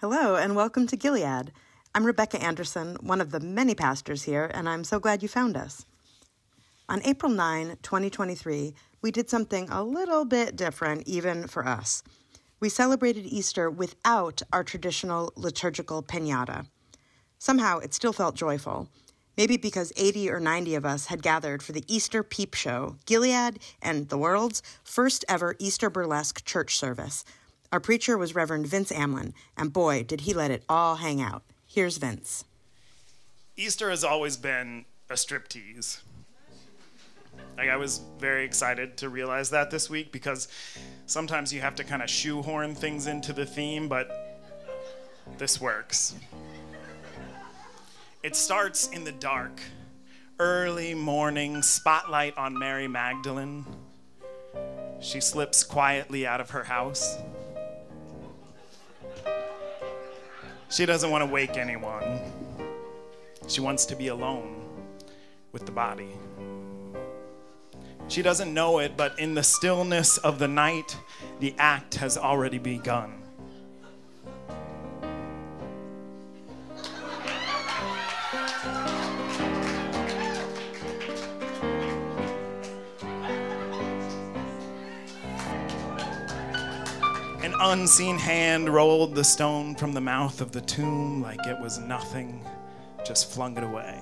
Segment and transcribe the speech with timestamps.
[0.00, 1.52] Hello, and welcome to Gilead.
[1.94, 5.56] I'm Rebecca Anderson, one of the many pastors here, and I'm so glad you found
[5.56, 5.86] us.
[6.86, 12.02] On April 9, 2023, we did something a little bit different, even for us.
[12.60, 16.66] We celebrated Easter without our traditional liturgical pinata.
[17.38, 18.90] Somehow, it still felt joyful.
[19.38, 23.60] Maybe because 80 or 90 of us had gathered for the Easter Peep Show, Gilead
[23.80, 27.24] and the world's first ever Easter burlesque church service,
[27.76, 31.42] our preacher was Reverend Vince Amlin, and boy, did he let it all hang out.
[31.66, 32.46] Here's Vince.
[33.54, 36.00] Easter has always been a striptease.
[37.58, 40.48] Like I was very excited to realize that this week because
[41.04, 44.40] sometimes you have to kind of shoehorn things into the theme, but
[45.36, 46.14] this works.
[48.22, 49.60] It starts in the dark,
[50.38, 53.66] early morning, spotlight on Mary Magdalene.
[55.00, 57.18] She slips quietly out of her house.
[60.68, 62.20] She doesn't want to wake anyone.
[63.48, 64.64] She wants to be alone
[65.52, 66.10] with the body.
[68.08, 70.96] She doesn't know it, but in the stillness of the night,
[71.40, 73.25] the act has already begun.
[87.60, 92.44] Unseen hand rolled the stone from the mouth of the tomb like it was nothing,
[93.04, 93.98] just flung it away.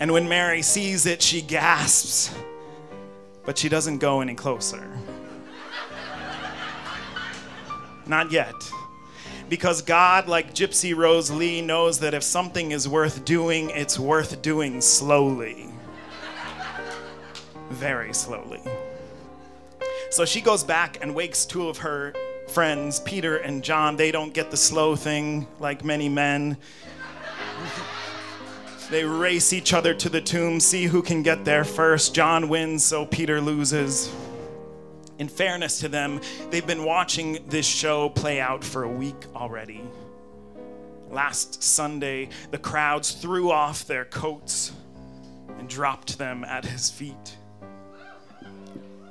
[0.00, 2.34] And when Mary sees it, she gasps,
[3.44, 4.86] but she doesn't go any closer.
[8.06, 8.54] Not yet.
[9.48, 14.40] Because God, like Gypsy Rose Lee, knows that if something is worth doing, it's worth
[14.42, 15.68] doing slowly.
[17.70, 18.60] Very slowly.
[20.10, 22.14] So she goes back and wakes two of her
[22.48, 23.96] friends, Peter and John.
[23.96, 26.56] They don't get the slow thing like many men.
[28.90, 32.14] They race each other to the tomb, see who can get there first.
[32.14, 34.10] John wins, so Peter loses.
[35.18, 39.82] In fairness to them, they've been watching this show play out for a week already.
[41.10, 44.72] Last Sunday, the crowds threw off their coats
[45.58, 47.36] and dropped them at his feet.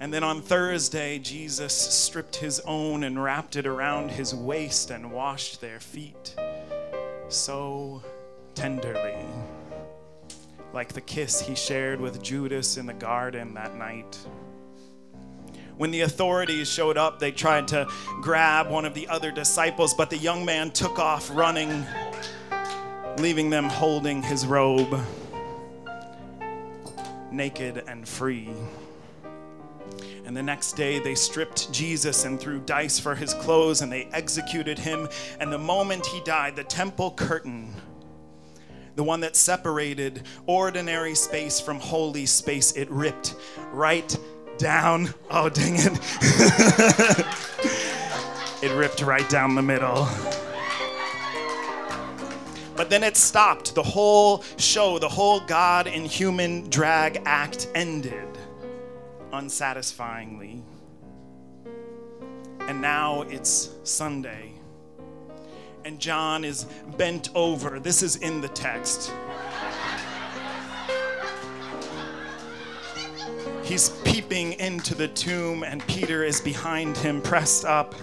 [0.00, 5.10] And then on Thursday, Jesus stripped his own and wrapped it around his waist and
[5.10, 6.36] washed their feet
[7.28, 8.02] so
[8.54, 9.16] tenderly,
[10.72, 14.18] like the kiss he shared with Judas in the garden that night.
[15.76, 17.86] When the authorities showed up, they tried to
[18.20, 21.84] grab one of the other disciples, but the young man took off running,
[23.18, 25.00] leaving them holding his robe,
[27.32, 28.48] naked and free.
[30.28, 34.10] And the next day, they stripped Jesus and threw dice for his clothes and they
[34.12, 35.08] executed him.
[35.40, 37.72] And the moment he died, the temple curtain,
[38.94, 43.36] the one that separated ordinary space from holy space, it ripped
[43.72, 44.14] right
[44.58, 45.14] down.
[45.30, 45.92] Oh, dang it.
[48.62, 50.06] it ripped right down the middle.
[52.76, 53.74] But then it stopped.
[53.74, 58.27] The whole show, the whole God and human drag act ended
[59.32, 60.62] unsatisfyingly.
[62.60, 64.52] And now it's Sunday.
[65.84, 66.64] And John is
[66.96, 67.80] bent over.
[67.80, 69.12] This is in the text.
[73.62, 77.94] He's peeping into the tomb, and Peter is behind him, pressed up.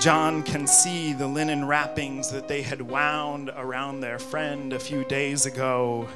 [0.00, 5.04] John can see the linen wrappings that they had wound around their friend a few
[5.04, 6.08] days ago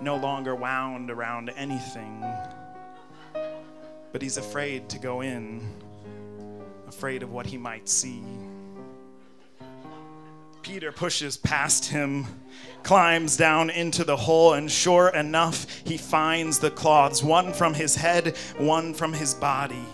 [0.00, 2.24] no longer wound around anything.
[4.12, 5.68] But he's afraid to go in,
[6.88, 8.22] afraid of what he might see.
[10.62, 12.26] Peter pushes past him,
[12.82, 17.94] climbs down into the hole, and sure enough, he finds the cloths one from his
[17.94, 19.84] head, one from his body.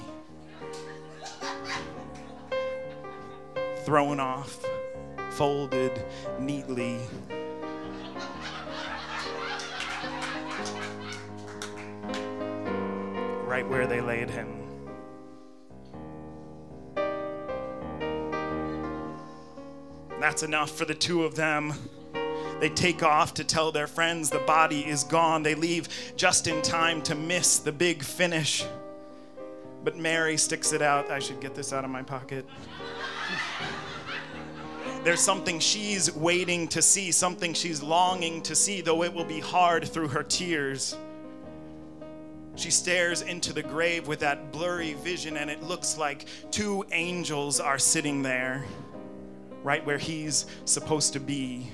[3.84, 4.64] Thrown off,
[5.32, 5.92] folded
[6.38, 7.00] neatly.
[13.62, 14.48] Right where they laid him.
[20.20, 21.74] That's enough for the two of them.
[22.60, 25.42] They take off to tell their friends the body is gone.
[25.42, 28.64] They leave just in time to miss the big finish.
[29.82, 31.10] But Mary sticks it out.
[31.10, 32.46] I should get this out of my pocket.
[35.02, 39.40] There's something she's waiting to see, something she's longing to see, though it will be
[39.40, 40.96] hard through her tears.
[42.62, 47.58] She stares into the grave with that blurry vision, and it looks like two angels
[47.58, 48.64] are sitting there,
[49.64, 51.72] right where he's supposed to be.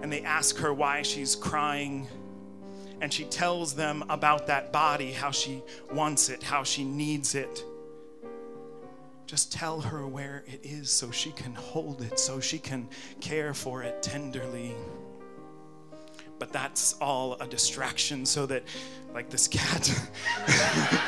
[0.00, 2.08] And they ask her why she's crying.
[3.02, 5.62] And she tells them about that body, how she
[5.92, 7.62] wants it, how she needs it.
[9.26, 12.88] Just tell her where it is so she can hold it, so she can
[13.20, 14.74] care for it tenderly
[16.38, 18.62] but that's all a distraction so that,
[19.12, 19.86] like this cat,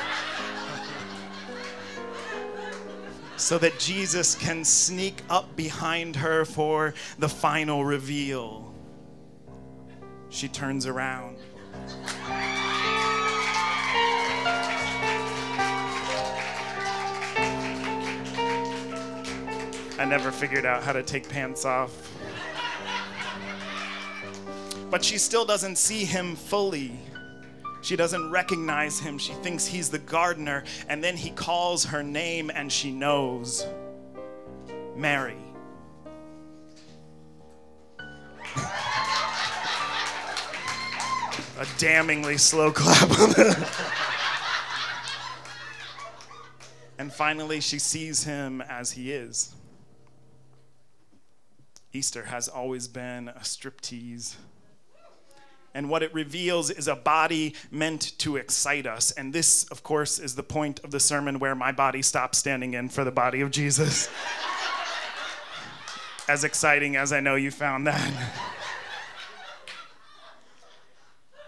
[3.37, 8.75] so that Jesus can sneak up behind her for the final reveal.
[10.29, 11.37] She turns around.
[19.99, 22.11] I never figured out how to take pants off
[24.91, 26.93] but she still doesn't see him fully.
[27.83, 29.19] She doesn't recognize him.
[29.19, 33.67] She thinks he's the gardener, and then he calls her name and she knows
[34.97, 35.37] Mary.
[41.59, 43.11] A damningly slow clap.
[46.99, 49.55] and finally, she sees him as he is.
[51.93, 54.37] Easter has always been a striptease
[55.75, 59.13] and what it reveals is a body meant to excite us.
[59.13, 62.75] And this, of course, is the point of the sermon where my body stops standing
[62.75, 64.09] in for the body of Jesus.
[66.29, 68.13] as exciting as I know you found that.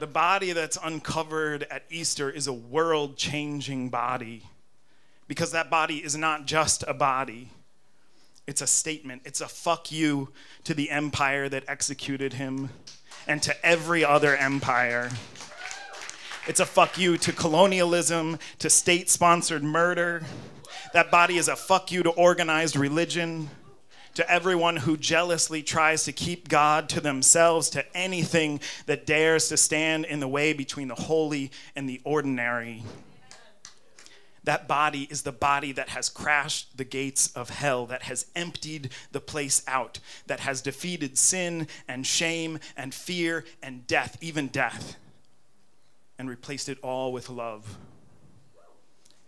[0.01, 4.43] the body that's uncovered at Easter is a world changing body
[5.29, 7.49] because that body is not just a body.
[8.49, 9.23] It's a statement.
[9.25, 10.31] It's a fuck you
[10.65, 12.71] to the empire that executed him
[13.27, 15.11] and to every other empire.
[16.47, 20.23] It's a fuck you to colonialism, to state sponsored murder.
[20.93, 23.49] That body is a fuck you to organized religion,
[24.15, 29.57] to everyone who jealously tries to keep God to themselves, to anything that dares to
[29.57, 32.83] stand in the way between the holy and the ordinary.
[34.45, 38.91] That body is the body that has crashed the gates of hell, that has emptied
[39.13, 44.97] the place out, that has defeated sin and shame and fear and death, even death,
[46.19, 47.79] and replaced it all with love.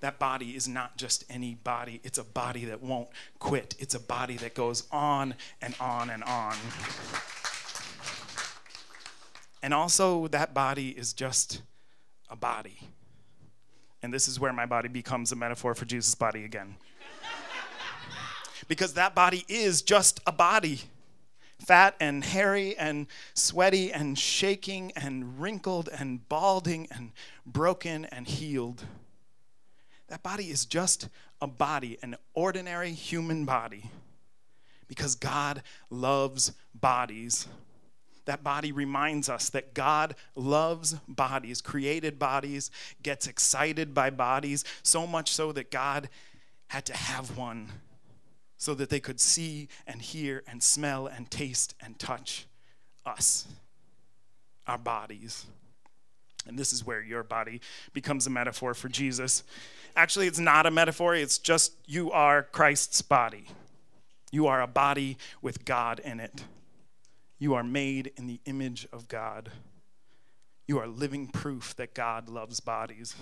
[0.00, 3.08] That body is not just any body, it's a body that won't
[3.38, 3.75] quit.
[3.78, 6.56] It's a body that goes on and on and on.
[9.62, 11.62] And also, that body is just
[12.28, 12.81] a body.
[14.04, 16.76] And this is where my body becomes a metaphor for Jesus' body again.
[18.68, 20.82] because that body is just a body
[21.58, 27.12] fat and hairy and sweaty and shaking and wrinkled and balding and
[27.46, 28.84] broken and healed.
[30.08, 31.08] That body is just
[31.40, 33.90] a body, an ordinary human body,
[34.86, 37.48] because God loves bodies
[38.26, 42.71] that body reminds us that God loves bodies, created bodies,
[43.03, 46.09] gets excited by bodies, so much so that God
[46.69, 47.71] had to have one
[48.56, 52.47] so that they could see and hear and smell and taste and touch
[53.05, 53.47] us,
[54.67, 55.44] our bodies.
[56.47, 57.61] And this is where your body
[57.93, 59.44] becomes a metaphor for Jesus.
[59.97, 63.47] Actually, it's not a metaphor, it's just you are Christ's body.
[64.31, 66.45] You are a body with God in it.
[67.38, 69.50] You are made in the image of God.
[70.67, 73.14] You are living proof that God loves bodies.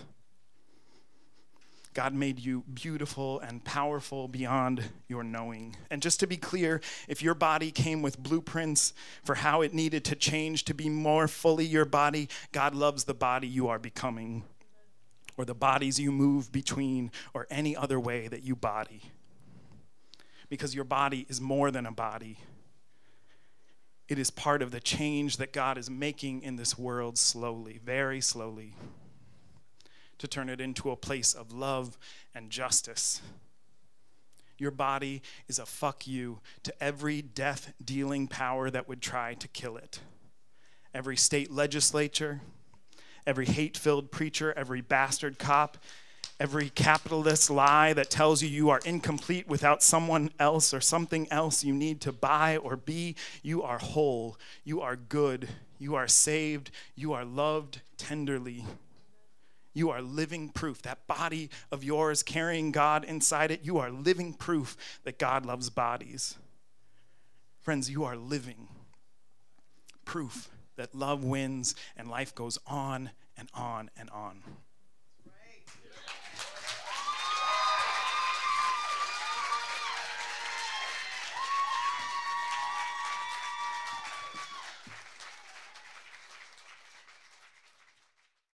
[1.95, 5.77] God made you beautiful and powerful beyond your knowing.
[5.91, 10.05] And just to be clear, if your body came with blueprints for how it needed
[10.07, 14.45] to change to be more fully your body, God loves the body you are becoming,
[15.37, 19.03] or the bodies you move between, or any other way that you body.
[20.49, 22.39] Because your body is more than a body,
[24.13, 28.21] it is part of the change that God is making in this world slowly, very
[28.21, 28.75] slowly,
[30.19, 31.97] to turn it into a place of love
[32.35, 33.23] and justice.
[34.59, 39.49] Your body is a fuck you to every death dealing power that would try to
[39.49, 40.01] kill it.
[40.93, 42.43] Every state legislature,
[43.27, 45.79] every hate filled preacher, every bastard cop,
[46.43, 51.63] every capitalist lie that tells you you are incomplete without someone else or something else
[51.63, 53.15] you need to buy or be.
[53.45, 54.37] You are whole.
[54.65, 55.49] You are good.
[55.79, 56.73] You are saved.
[56.97, 58.65] You are loved tenderly.
[59.73, 60.83] You are living proof.
[60.83, 65.71] That body of yours carrying God inside it, you are living proof that God loves
[65.71, 66.35] bodies.
[67.61, 68.67] Friends, you are living
[70.05, 74.43] proof that love wins and life goes on and on and on.